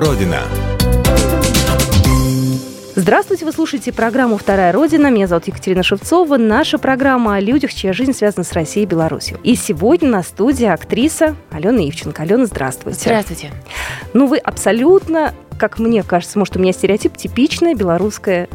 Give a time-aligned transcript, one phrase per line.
[0.00, 0.40] Родина».
[2.96, 5.10] Здравствуйте, вы слушаете программу «Вторая Родина».
[5.10, 6.38] Меня зовут Екатерина Шевцова.
[6.38, 9.38] Наша программа о людях, чья жизнь связана с Россией и Беларусью.
[9.42, 12.22] И сегодня на студии актриса Алена Ивченко.
[12.22, 13.00] Алена, здравствуйте.
[13.00, 13.50] Здравствуйте.
[14.14, 18.48] Ну, вы абсолютно, как мне кажется, может, у меня стереотип, типичная белорусская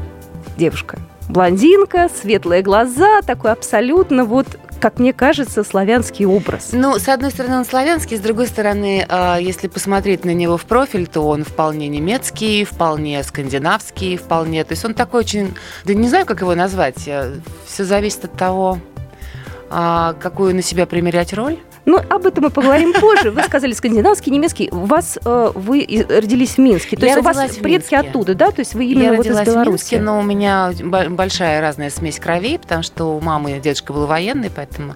[0.57, 0.99] девушка.
[1.29, 4.47] Блондинка, светлые глаза, такой абсолютно вот
[4.85, 6.69] как мне кажется, славянский образ.
[6.71, 10.65] Ну, с одной стороны, он славянский, с другой стороны, а, если посмотреть на него в
[10.65, 14.63] профиль, то он вполне немецкий, вполне скандинавский, вполне...
[14.63, 15.55] То есть он такой очень...
[15.85, 17.07] Да не знаю, как его назвать.
[17.07, 17.33] Э,
[17.65, 18.77] Все зависит от того,
[19.71, 21.57] а, какую на себя примерять роль.
[21.85, 23.31] Ну, об этом мы поговорим позже.
[23.31, 24.69] Вы сказали скандинавский, немецкий.
[24.71, 26.97] У вас э, вы родились в Минске.
[26.97, 28.51] То Я есть у вас предки оттуда, да?
[28.51, 29.71] То есть вы именно Я вот из родилась в Беларуси.
[29.71, 34.07] Минске, но у меня бо- большая разная смесь кровей, потому что у мамы дедушка был
[34.07, 34.95] военный, поэтому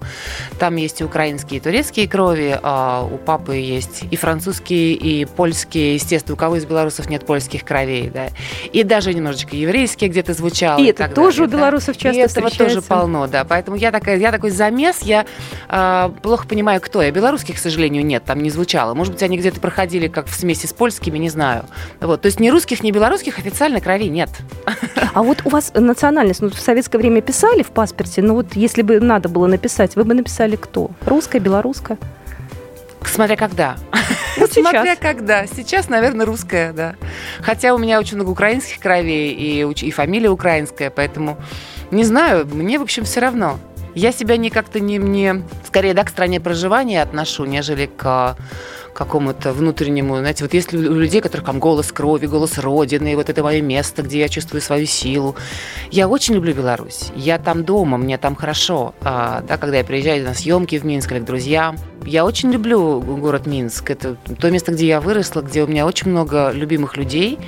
[0.58, 5.94] там есть и украинские, и турецкие крови, а у папы есть и французские, и польские.
[5.94, 8.28] Естественно, у кого из белорусов нет польских кровей, да.
[8.72, 10.80] И даже немножечко еврейские где-то звучало.
[10.80, 11.56] И это так тоже далее, у да.
[11.58, 12.88] белорусов часто И этого тоже встречается.
[12.88, 13.44] полно, да.
[13.44, 15.24] Поэтому я такая, я такой замес, я
[15.68, 17.10] а, плохо понимаю, кто я.
[17.10, 18.94] Белорусских, к сожалению, нет, там не звучало.
[18.94, 21.64] Может быть, они где-то проходили как в смеси с польскими, не знаю.
[22.00, 22.22] Вот.
[22.22, 24.30] То есть ни русских, ни белорусских официально крови нет.
[25.12, 28.82] А вот у вас национальность, ну, в советское время писали в паспорте, но вот если
[28.82, 30.90] бы надо было написать, вы бы написали кто?
[31.04, 31.98] Русская, белорусская?
[33.04, 33.76] Смотря когда.
[34.36, 34.98] Вот Смотря сейчас.
[34.98, 35.46] когда.
[35.46, 36.94] Сейчас, наверное, русская, да.
[37.40, 41.38] Хотя у меня очень много украинских кровей и, и фамилия украинская, поэтому
[41.90, 43.58] не знаю, мне, в общем, все равно.
[43.94, 48.36] Я себя не как-то не мне, скорее, да, к стране проживания отношу, нежели к
[48.94, 53.42] какому-то внутреннему, знаете, вот если у людей, которых там голос крови, голос Родины, вот это
[53.42, 55.36] мое место, где я чувствую свою силу.
[55.90, 57.10] Я очень люблю Беларусь.
[57.16, 58.94] Я там дома, мне там хорошо.
[59.00, 61.78] А, да, когда я приезжаю на съемки в Минск или к друзьям.
[62.04, 63.90] Я очень люблю город Минск.
[63.90, 67.38] Это то место, где я выросла, где у меня очень много любимых людей.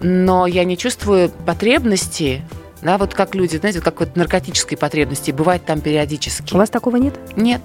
[0.00, 2.42] Но я не чувствую потребности,
[2.82, 6.54] да, вот как люди, знаете, как вот наркотической потребности, бывает там периодически.
[6.54, 7.18] У вас такого нет?
[7.36, 7.60] Нет.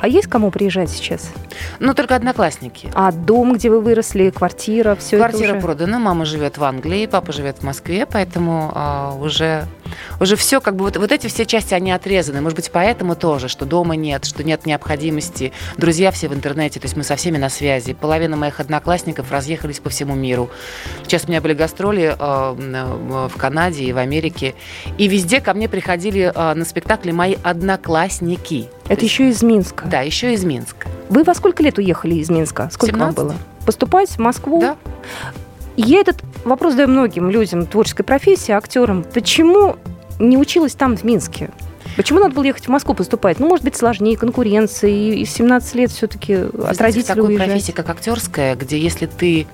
[0.00, 1.30] А есть кому приезжать сейчас?
[1.78, 2.90] Ну, только одноклассники.
[2.94, 5.66] А дом, где вы выросли, квартира, все Квартира это уже...
[5.66, 9.66] продана, мама живет в Англии, папа живет в Москве, поэтому а, уже,
[10.20, 12.40] уже все, как бы вот, вот эти все части, они отрезаны.
[12.40, 15.52] Может быть, поэтому тоже, что дома нет, что нет необходимости.
[15.76, 17.94] Друзья все в интернете, то есть мы со всеми на связи.
[17.94, 20.50] Половина моих одноклассников разъехались по всему миру.
[21.04, 24.54] Сейчас у меня были гастроли а, м, в Канаде и в Америке,
[24.98, 28.68] и везде ко мне приходили а, на спектакли мои одноклассники.
[28.88, 29.86] Это еще из Минска.
[29.86, 30.88] Да, еще из Минска.
[31.08, 32.68] Вы во сколько лет уехали из Минска?
[32.72, 33.18] Сколько вам 17.
[33.18, 33.34] было?
[33.64, 34.60] Поступать в Москву?
[34.60, 34.76] Да.
[35.76, 39.04] Я этот вопрос задаю многим людям творческой профессии, актерам.
[39.04, 39.76] Почему
[40.18, 41.50] не училась там, в Минске?
[41.96, 43.38] Почему надо было ехать в Москву поступать?
[43.38, 47.26] Ну, может быть, сложнее, конкуренция, и в 17 лет все-таки от знаете, в родителей такой
[47.28, 47.46] уезжать.
[47.48, 49.46] профессии, как актерская, где если ты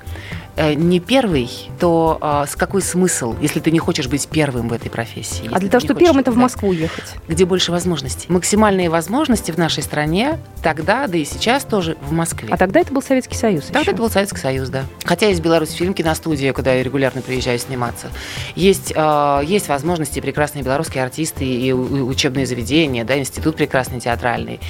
[0.56, 4.90] не первый, то а, с какой смысл, если ты не хочешь быть первым в этой
[4.90, 5.48] профессии?
[5.50, 7.04] А для того, чтобы первым, это в Москву ехать.
[7.28, 8.26] Где больше возможностей.
[8.28, 12.48] Максимальные возможности в нашей стране тогда, да и сейчас тоже в Москве.
[12.50, 13.90] А тогда это был Советский Союз Тогда еще.
[13.92, 14.84] это был Советский Союз, да.
[15.04, 18.08] Хотя есть Беларусь фильм киностудия, куда я регулярно приезжаю сниматься.
[18.54, 24.60] Есть, э, есть возможности, прекрасные белорусские артисты и учебные заведения, да, институт прекрасный театральный.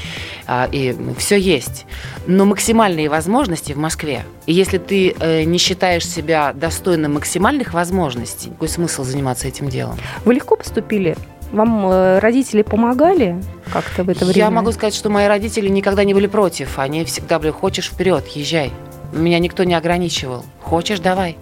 [0.46, 1.86] А, и все есть.
[2.26, 4.24] Но максимальные возможности в Москве.
[4.46, 5.69] И если ты э, не считаешь
[6.04, 9.96] себя достойным максимальных возможностей, какой смысл заниматься этим делом?
[10.24, 11.16] Вы легко поступили?
[11.52, 13.42] Вам э, родители помогали
[13.72, 14.38] как-то в это время?
[14.38, 16.78] Я могу сказать, что мои родители никогда не были против.
[16.78, 18.72] Они всегда были, хочешь вперед, езжай.
[19.12, 20.44] Меня никто не ограничивал.
[20.60, 21.36] Хочешь, давай.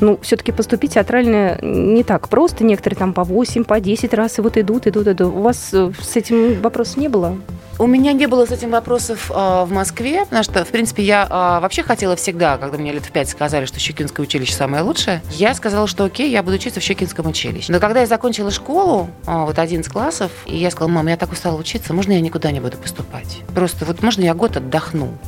[0.00, 2.64] Ну, все-таки поступить театрально не так просто.
[2.64, 5.34] Некоторые там по 8, по 10 раз и вот идут, идут, идут.
[5.34, 7.38] У вас э, с этим вопросов не было?
[7.82, 11.26] У меня не было с этим вопросов э, в Москве, потому что, в принципе, я
[11.28, 15.20] э, вообще хотела всегда, когда мне лет в пять сказали, что Щекинское училище самое лучшее,
[15.32, 17.72] я сказала, что окей, я буду учиться в Щекинском училище.
[17.72, 21.32] Но когда я закончила школу, э, вот 11 классов, и я сказала, мам, я так
[21.32, 23.40] устала учиться, можно я никуда не буду поступать?
[23.52, 25.18] Просто вот можно я год отдохну?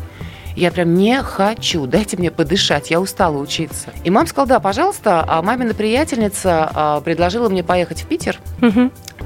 [0.54, 3.88] Я прям не хочу, дайте мне подышать, я устала учиться.
[4.04, 8.38] И мама сказала, да, пожалуйста, а мамина приятельница а, предложила мне поехать в Питер.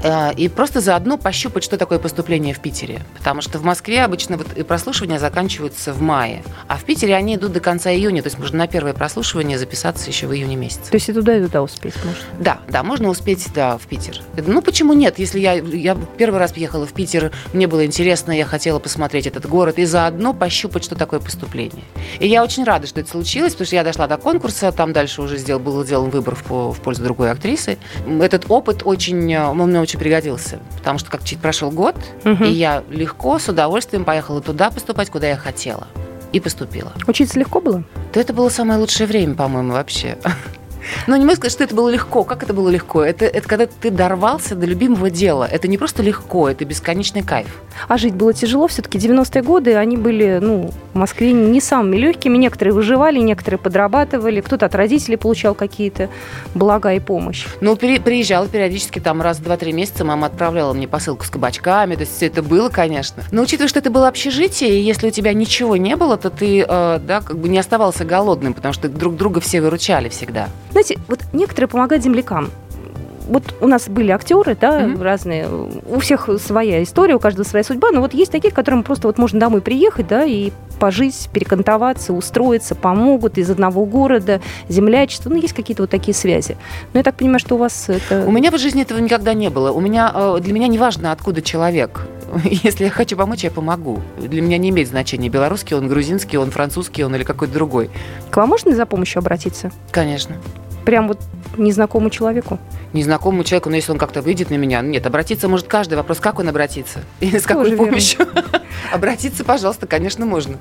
[0.03, 3.01] Э, и просто заодно пощупать, что такое поступление в Питере.
[3.17, 7.35] Потому что в Москве обычно вот и прослушивания заканчиваются в мае, а в Питере они
[7.35, 10.89] идут до конца июня, то есть можно на первое прослушивание записаться еще в июне месяце.
[10.89, 12.21] То есть и туда, и туда успеть можно?
[12.39, 14.21] Да, да, можно успеть, да, в Питер.
[14.37, 15.19] Ну, почему нет?
[15.19, 19.47] Если я, я первый раз приехала в Питер, мне было интересно, я хотела посмотреть этот
[19.47, 21.83] город и заодно пощупать, что такое поступление.
[22.19, 25.21] И я очень рада, что это случилось, потому что я дошла до конкурса, там дальше
[25.21, 27.77] уже сделал, был сделан выбор в, в пользу другой актрисы.
[28.21, 32.43] Этот опыт очень, э, он мне очень пригодился, потому что как чуть прошел год, Мгм.
[32.45, 35.87] и я легко, с удовольствием поехала туда поступать, куда я хотела.
[36.31, 36.93] и поступила.
[37.07, 37.83] Учиться легко было?
[38.13, 40.15] Да это было самое лучшее время, по-моему, вообще.
[41.07, 42.23] Но не могу сказать, что это было легко.
[42.23, 43.03] Как это было легко?
[43.03, 45.47] Это, это когда ты дорвался до любимого дела.
[45.49, 47.61] Это не просто легко, это бесконечный кайф.
[47.87, 48.67] А жить было тяжело.
[48.67, 52.37] Все-таки 90-е годы, они были, ну, в Москве не самыми легкими.
[52.37, 54.41] Некоторые выживали, некоторые подрабатывали.
[54.41, 56.09] Кто-то от родителей получал какие-то
[56.53, 57.45] блага и помощь.
[57.61, 61.95] Ну, при, приезжала периодически, там, раз в два-три месяца мама отправляла мне посылку с кабачками.
[61.95, 63.23] То есть все это было, конечно.
[63.31, 66.65] Но учитывая, что это было общежитие, и если у тебя ничего не было, то ты,
[66.67, 70.49] э, да, как бы не оставался голодным, потому что друг друга все выручали всегда.
[70.71, 72.49] Знаете, вот некоторые помогают землякам.
[73.27, 75.03] Вот у нас были актеры, да, mm-hmm.
[75.03, 75.47] разные.
[75.87, 77.91] У всех своя история, у каждого своя судьба.
[77.91, 82.13] Но вот есть такие, к которым просто вот можно домой приехать, да, и пожить, перекантоваться,
[82.13, 85.29] устроиться, помогут из одного города, землячество.
[85.29, 86.57] Ну, есть какие-то вот такие связи.
[86.93, 88.25] Но я так понимаю, что у вас это...
[88.25, 89.71] У меня в жизни этого никогда не было.
[89.71, 92.07] У меня, э, для меня не важно, откуда человек.
[92.43, 94.01] Если я хочу помочь, я помогу.
[94.17, 97.89] Для меня не имеет значения, белорусский он, грузинский он, французский он или какой-то другой.
[98.29, 99.71] К вам можно за помощью обратиться?
[99.91, 100.35] Конечно.
[100.89, 101.19] Прям вот
[101.55, 102.57] незнакомому человеку?
[102.93, 105.93] Незнакомому человеку, но если он как-то выйдет на меня, нет, обратиться может каждый.
[105.93, 107.01] Вопрос, как он обратится?
[107.19, 108.27] И с какой Тоже помощью?
[108.91, 110.57] Обратиться, пожалуйста, конечно, можно.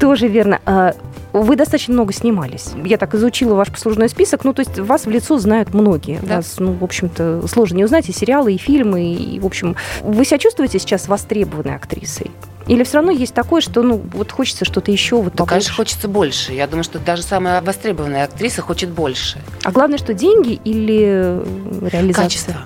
[0.00, 0.60] Тоже верно.
[0.64, 0.94] А,
[1.34, 2.70] вы достаточно много снимались.
[2.86, 4.44] Я так изучила ваш послужной список.
[4.44, 6.20] Ну, то есть вас в лицо знают многие.
[6.22, 6.36] Да.
[6.36, 9.12] Вас, ну, в общем-то, сложно не узнать и сериалы, и фильмы.
[9.12, 12.30] И, в общем, вы себя чувствуете сейчас востребованной актрисой?
[12.66, 16.08] Или все равно есть такое, что ну вот хочется что-то еще вот Да, конечно, хочется
[16.08, 16.52] больше.
[16.52, 19.38] Я думаю, что даже самая востребованная актриса хочет больше.
[19.64, 21.42] А главное, что деньги или
[21.90, 22.24] реализация?
[22.24, 22.56] Качество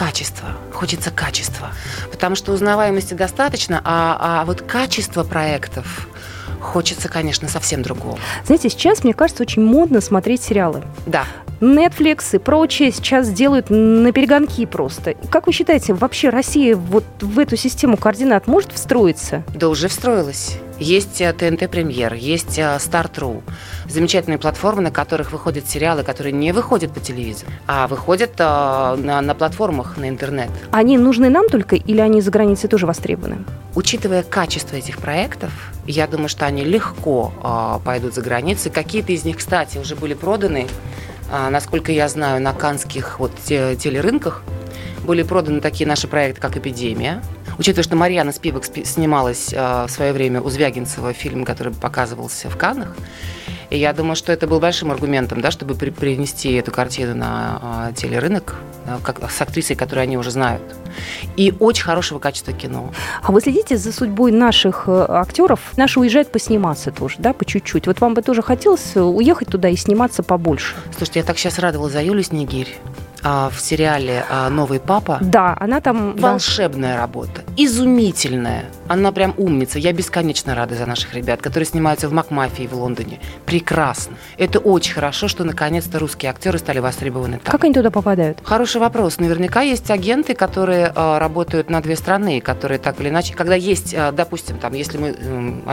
[0.00, 1.72] качество, хочется качества.
[2.10, 6.08] Потому что узнаваемости достаточно, а, а вот качество проектов
[6.58, 8.18] хочется, конечно, совсем другого.
[8.46, 10.82] Знаете, сейчас, мне кажется, очень модно смотреть сериалы.
[11.04, 11.26] Да.
[11.60, 15.14] Netflix и прочее сейчас делают на перегонки просто.
[15.30, 19.44] Как вы считаете, вообще Россия вот в эту систему координат может встроиться?
[19.54, 20.56] Да уже встроилась.
[20.78, 23.42] Есть ТНТ э, Премьер, есть Start.ru.
[23.46, 28.96] Э, Замечательные платформы, на которых выходят сериалы, которые не выходят по телевизору, а выходят а,
[28.96, 30.48] на, на платформах, на интернет.
[30.70, 33.44] Они нужны нам только или они за границей тоже востребованы?
[33.74, 35.52] Учитывая качество этих проектов,
[35.86, 38.70] я думаю, что они легко а, пойдут за границей.
[38.70, 40.66] Какие-то из них, кстати, уже были проданы
[41.30, 44.42] насколько я знаю, на канских вот телерынках
[45.04, 47.22] были проданы такие наши проекты, как «Эпидемия».
[47.58, 52.56] Учитывая, что Марьяна Спивак снималась а, в свое время у Звягинцева, фильм, который показывался в
[52.56, 52.96] Каннах,
[53.70, 57.90] и я думаю, что это был большим аргументом, да, чтобы при принести эту картину на
[57.90, 58.56] э, телерынок
[59.02, 60.62] как, с актрисой, которую они уже знают.
[61.36, 62.92] И очень хорошего качества кино.
[63.22, 65.60] А вы следите за судьбой наших э, актеров?
[65.76, 67.86] Наши уезжают посниматься тоже, да, по чуть-чуть.
[67.86, 70.74] Вот вам бы тоже хотелось уехать туда и сниматься побольше?
[70.96, 72.76] Слушайте, я так сейчас радовалась за Юлю Снегирь
[73.22, 75.18] а, в сериале а, «Новый папа».
[75.20, 76.16] Да, она там...
[76.16, 77.00] Волшебная да.
[77.00, 78.64] работа, изумительная.
[78.88, 79.78] Она прям умница.
[79.78, 83.20] Я бесконечно рада за наших ребят, которые снимаются в «Макмафии» в Лондоне.
[83.46, 84.16] Прекрасно.
[84.36, 87.52] Это очень хорошо, что наконец-то русские актеры стали востребованы там.
[87.52, 88.38] Как они туда попадают?
[88.42, 89.18] Хороший вопрос.
[89.18, 93.34] Наверняка есть агенты, которые а, работают на две страны, которые так или иначе...
[93.34, 95.16] Когда есть, а, допустим, там, если мы,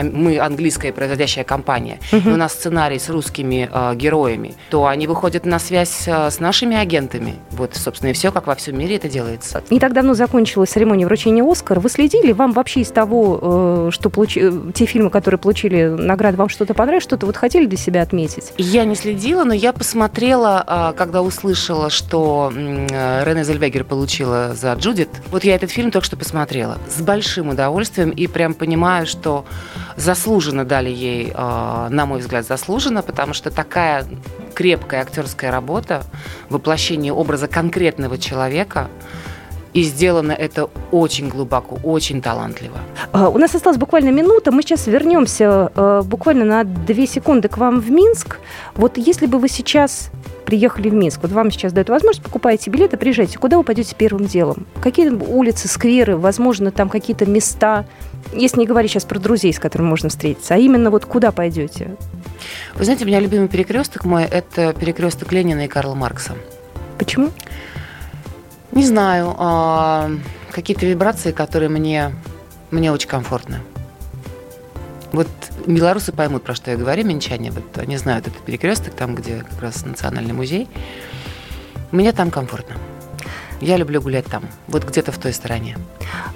[0.02, 2.30] мы английская производящая компания, угу.
[2.30, 6.76] у нас сценарий с русскими а, героями, то они выходят на связь а, с нашими
[6.76, 9.62] агентами вот, собственно, и все, как во всем мире это делается.
[9.70, 11.80] Не так давно закончилась церемония вручения «Оскар».
[11.80, 12.32] Вы следили?
[12.32, 14.36] Вам вообще из того, э, что получ...
[14.36, 17.04] Э, те фильмы, которые получили награды, вам что-то понравилось?
[17.04, 18.52] Что-то вот хотели для себя отметить?
[18.58, 24.72] Я не следила, но я посмотрела, а, когда услышала, что э, Рене Зельвегер получила за
[24.74, 25.08] Джудит.
[25.30, 29.44] Вот я этот фильм только что посмотрела с большим удовольствием и прям понимаю, что
[29.96, 34.04] заслуженно дали ей, на мой взгляд, заслуженно, потому что такая
[34.58, 36.02] крепкая актерская работа,
[36.50, 38.88] воплощение образа конкретного человека,
[39.72, 42.78] и сделано это очень глубоко, очень талантливо.
[43.12, 44.50] А, у нас осталась буквально минута.
[44.50, 48.38] Мы сейчас вернемся э, буквально на две секунды к вам в Минск.
[48.74, 50.10] Вот если бы вы сейчас
[50.44, 54.26] приехали в Минск, вот вам сейчас дают возможность, покупаете билеты, приезжайте, куда вы пойдете первым
[54.26, 54.66] делом?
[54.82, 57.84] Какие улицы, скверы, возможно, там какие-то места,
[58.34, 61.96] если не говорить сейчас про друзей, с которыми можно встретиться, а именно вот куда пойдете?
[62.74, 66.34] Вы знаете, у меня любимый перекресток мой– это перекресток Ленина и Карла Маркса.
[66.98, 67.30] Почему?
[68.72, 69.34] Не знаю.
[69.38, 70.10] А,
[70.50, 72.12] какие-то вибрации, которые мне,
[72.70, 73.60] мне очень комфортны.
[75.12, 75.28] Вот
[75.66, 77.50] белорусы поймут, про что я говорю, минчане.
[77.50, 80.68] Вот они знают этот перекресток, там, где как раз национальный музей.
[81.90, 82.76] Мне там комфортно.
[83.60, 85.76] Я люблю гулять там, вот где-то в той стороне.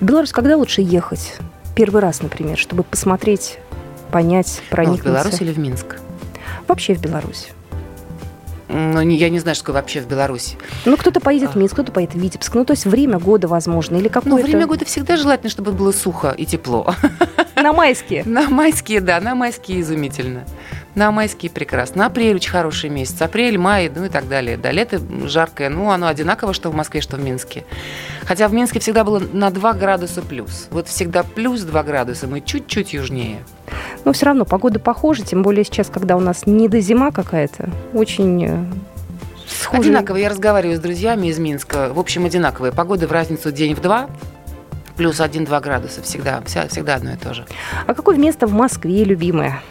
[0.00, 1.36] В Беларусь когда лучше ехать?
[1.76, 3.58] Первый раз, например, чтобы посмотреть,
[4.12, 5.08] понять, проникнуться.
[5.08, 5.96] Ну, в Беларусь или в Минск?
[6.68, 7.48] Вообще в Беларусь.
[8.68, 10.56] Ну, я не знаю, что такое вообще в Беларуси.
[10.86, 12.54] Ну, кто-то поедет в Минск, кто-то поедет в Витебск.
[12.54, 14.36] Ну, то есть время года, возможно, или какое-то...
[14.36, 16.94] Ну, время года всегда желательно, чтобы было сухо и тепло.
[17.54, 18.24] На майские?
[18.26, 20.44] На майские, да, на майские изумительно.
[20.94, 22.04] На майские прекрасно.
[22.04, 23.20] Апрель очень хороший месяц.
[23.22, 24.58] Апрель, май, ну и так далее.
[24.58, 25.70] Да, лето жаркое.
[25.70, 27.64] Ну, оно одинаково, что в Москве, что в Минске.
[28.24, 30.68] Хотя в Минске всегда было на 2 градуса плюс.
[30.70, 32.26] Вот всегда плюс 2 градуса.
[32.26, 33.38] Мы чуть-чуть южнее.
[34.04, 37.70] Но все равно погода похожа, тем более сейчас, когда у нас не до зима какая-то,
[37.94, 38.64] очень э,
[39.46, 39.92] схожие.
[39.92, 40.16] Одинаково.
[40.16, 41.90] Я разговариваю с друзьями из Минска.
[41.92, 42.72] В общем, одинаковые.
[42.72, 44.10] Погода в разницу день в два
[44.96, 47.46] плюс 1-2 градуса всегда, всегда одно и то же.
[47.86, 49.62] А какое место в Москве любимое?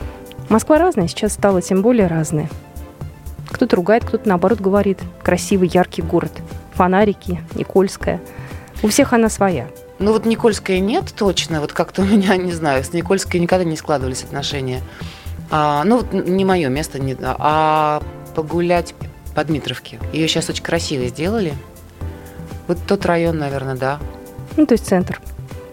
[0.49, 2.49] Москва разная, сейчас стала тем более разная.
[3.49, 4.99] Кто-то ругает, кто-то наоборот говорит.
[5.23, 6.31] Красивый, яркий город.
[6.73, 8.21] Фонарики, Никольская.
[8.83, 9.67] У всех она своя.
[9.99, 11.61] Ну вот Никольская нет точно.
[11.61, 14.81] Вот как-то у меня, не знаю, с Никольской никогда не складывались отношения.
[15.51, 18.01] А, ну, вот не мое место, не, а
[18.35, 18.95] погулять
[19.35, 19.99] по Дмитровке.
[20.13, 21.53] Ее сейчас очень красиво сделали.
[22.67, 23.99] Вот тот район, наверное, да.
[24.57, 25.21] Ну, то есть центр,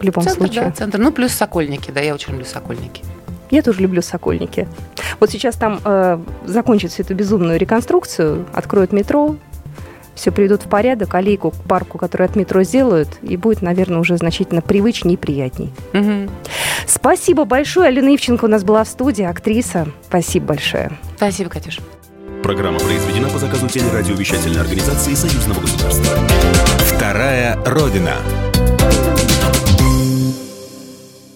[0.00, 0.64] в любом центр, случае.
[0.64, 0.98] Да, центр.
[0.98, 3.04] Ну, плюс Сокольники, да, я очень люблю Сокольники.
[3.50, 4.68] Я тоже люблю Сокольники.
[5.20, 9.36] Вот сейчас там э, закончат всю эту безумную реконструкцию, откроют метро,
[10.18, 14.16] все приведут в порядок, аллейку к парку, который от метро сделают, и будет, наверное, уже
[14.16, 15.72] значительно привычнее и приятней.
[15.94, 16.30] Угу.
[16.86, 17.88] Спасибо большое.
[17.88, 19.86] Алина Ивченко у нас была в студии, актриса.
[20.06, 20.90] Спасибо большое.
[21.16, 21.78] Спасибо, Катюш.
[22.42, 26.16] Программа произведена по заказу телерадиовещательной организации Союзного государства.
[26.80, 28.14] Вторая Родина.